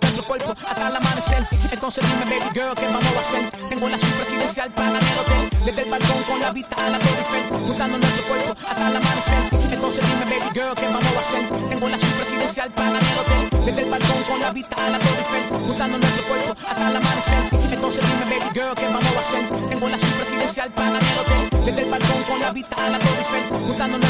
[0.00, 1.44] Nuestro cuerpo hasta el amanecer.
[1.72, 3.50] Entonces dime, baby girl, ¿qué vamos a hacer?
[3.68, 5.50] Tengo la presidencial para el hotel.
[5.64, 7.58] Desde el balcón con la vista a la Torre Eiffel.
[7.66, 9.38] Juntando nuestro cuerpo hasta el amanecer.
[9.72, 11.48] Entonces dime, baby girl, ¿qué vamos a hacer?
[11.68, 13.64] Tengo la presidencial para el hotel.
[13.64, 15.58] Desde el balcón con la vista a la Torre Eiffel.
[15.66, 17.42] Juntando nuestro cuerpo hasta el amanecer.
[17.72, 19.48] Entonces dime, baby girl, ¿qué vamos a hacer?
[19.68, 21.64] Tengo la presidencial para el hotel.
[21.64, 23.66] Desde el balcón con la vista a la Torre Eiffel.
[23.66, 24.07] Juntando nuestro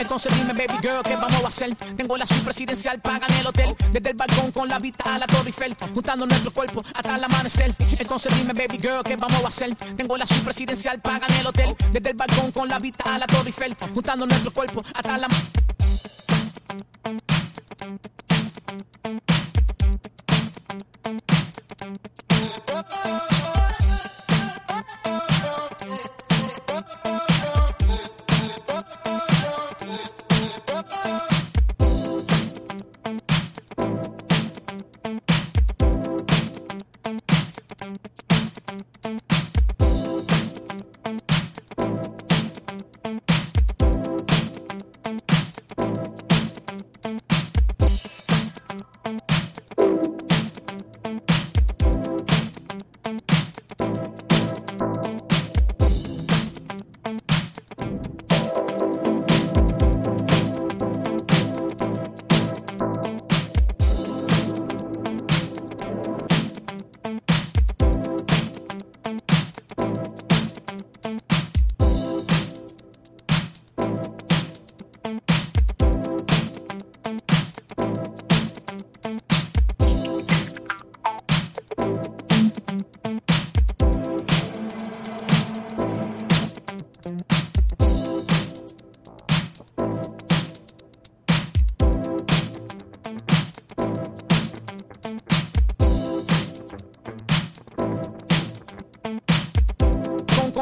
[0.00, 1.76] Entonces dime, baby girl, ¿qué vamos a hacer?
[1.96, 3.76] Tengo la presidencial para el hotel.
[3.92, 5.76] Desde el balcón con la vista a la Torre Eiffel.
[5.94, 7.72] Juntando nuestro cuerpo hasta el amanecer.
[7.98, 9.76] Entonces dime, baby girl, ¿qué vamos a hacer?
[9.96, 11.76] Tengo la presidencial paga en el hotel.
[11.92, 13.76] Desde el balcón con la vista a la Torre Eiffel.
[13.94, 15.28] Juntando nuestro cuerpo hasta la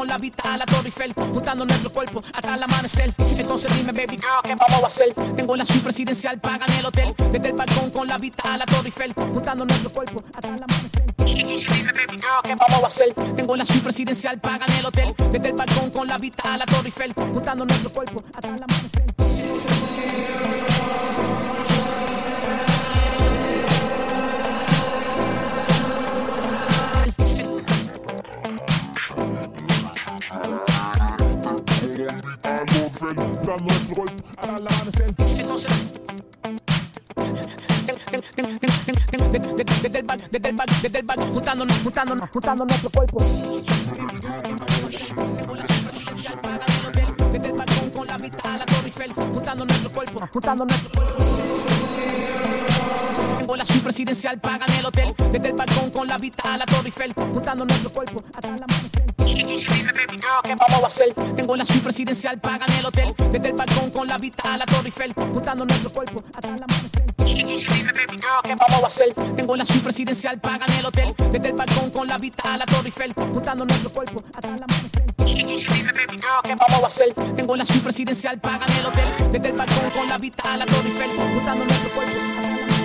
[0.05, 3.11] con la vista a la Torre Eiffel, juntando nuestro cuerpo hasta el amanecer.
[3.37, 5.13] Entonces dime, baby girl, ¿qué vamos a hacer?
[5.35, 8.57] Tengo la suite presidencial, paga en el hotel, desde el balcón con la vista a
[8.57, 11.05] la Torre Eiffel, juntando nuestro cuerpo hasta el amanecer.
[11.17, 13.13] Entonces dime, baby girl, ¿qué vamos a hacer?
[13.35, 16.57] Tengo la suite presidencial, paga en el hotel, desde el balcón con la vista a
[16.57, 19.05] la Torre Eiffel, juntando nuestro cuerpo hasta el amanecer.
[38.35, 43.19] Desde el bar, desde el bar, desde el bar, juntándonos, juntándonos, juntando nuestro cuerpo.
[47.31, 50.89] Desde el balcón con la vista a la Torre Eiffel, juntando nuestro cuerpo, juntando nuestro
[50.91, 52.74] cuerpo.
[53.37, 55.13] Tengo la suite presidencial, paga en el hotel.
[55.31, 58.55] Desde el balcón con la vista a la Torre Eiffel, juntando nuestro cuerpo hasta el
[58.55, 59.05] amanecer.
[60.43, 61.13] ¿qué vamos a hacer?
[61.35, 63.13] Tengo la suite presidencial, paga en el hotel.
[63.31, 66.63] Desde el balcón con la vista a la Torre Eiffel, juntando nuestro cuerpo hasta el
[66.63, 67.05] amanecer.
[68.43, 69.13] ¿qué vamos a hacer?
[69.35, 71.13] Tengo la suite presidencial, paga en el hotel.
[71.31, 74.63] Desde el balcón con la vista a la Torre Eiffel, juntando nuestro cuerpo hasta el
[74.63, 75.05] amanecer.
[76.43, 77.13] ¿qué vamos a hacer?
[77.35, 79.31] Tengo la suite presidencial, paga en el hotel.
[79.31, 82.53] Desde el balcón con la vista a la Torre Eiffel, juntando nuestro cuerpo hasta el
[82.53, 82.84] amanecer.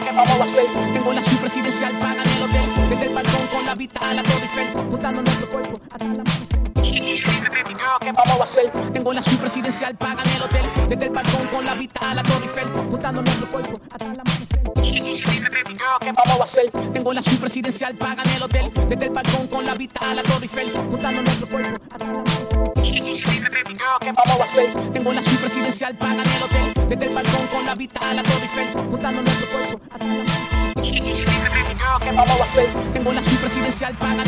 [0.00, 0.66] ¿Qué vamos a hacer?
[0.92, 2.62] Tengo la suite presidencial, paga en el hotel.
[2.88, 6.24] Desde el balcón con la vista a la Torre Eiffel, juntando nuestro cuerpo hasta girl,
[8.00, 8.70] ¿qué vamos a hacer?
[8.92, 10.62] Tengo la suite presidencial, paga en el hotel.
[10.88, 14.22] Desde el balcón con la vista a la Torre Eiffel, juntando nuestro cuerpo hasta girl,
[16.00, 16.70] ¿qué vamos a hacer?
[16.92, 18.70] Tengo la suite presidencial, paga en el hotel.
[18.88, 22.24] Desde el balcón con la vista a la Torre Eiffel, juntando nuestro cuerpo hasta girl,
[24.00, 24.72] ¿qué vamos a hacer?
[24.92, 26.71] Tengo la suite presidencial, paga en el hotel.
[26.92, 31.98] Desde el balcón con la vista a la Torre Eiffel, juntando nuestro cuerpo hasta girl,
[32.02, 32.68] ¿qué vamos a hacer?
[32.92, 34.22] Tengo la presidencial, paga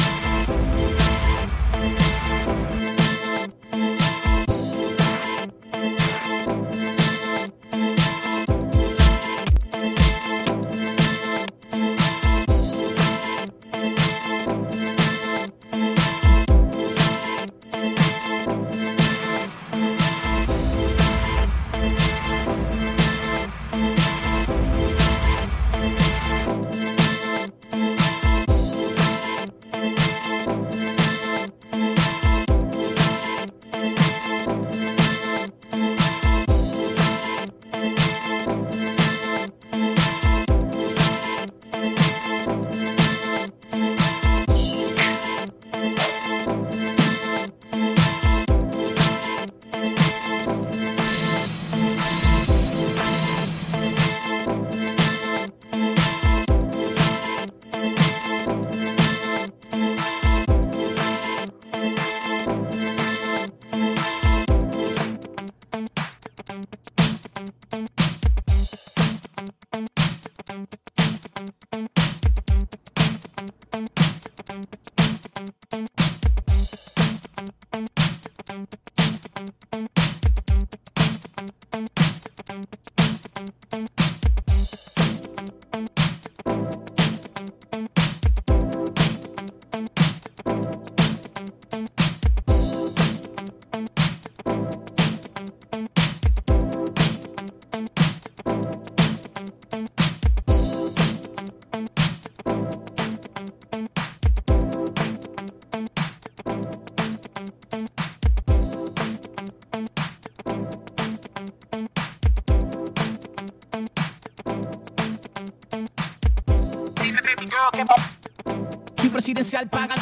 [119.24, 119.96] presidencial, pagan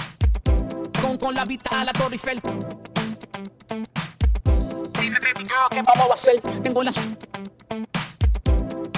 [1.00, 2.40] con, con la vista a la Torre Eiffel.
[5.00, 6.40] Dime, baby girl, ¿qué vamos a hacer?
[6.60, 6.90] Tengo la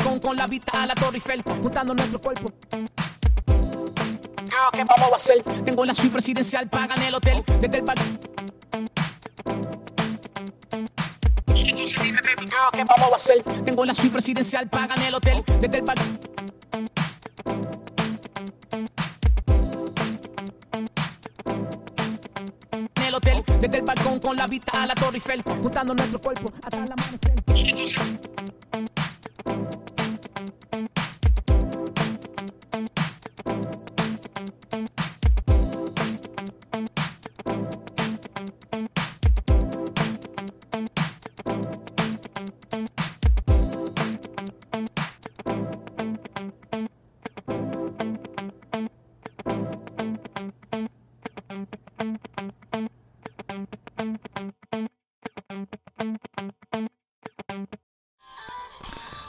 [0.03, 2.51] con, con la vista a la Torre Eiffel, juntando nuestro cuerpo.
[4.49, 5.43] Girl, ¿qué vamos a hacer?
[5.63, 8.19] Tengo la suite presidencial, pagan el hotel desde el balcón.
[11.49, 13.43] Entonces dime, baby girl, ¿qué vamos a hacer?
[13.63, 16.34] Tengo la suite presidencial, pagan el hotel desde el balcón.
[24.05, 27.35] Balcón con la vista a la Torre Eiffel, juntando nuestro cuerpo hasta el amanecer.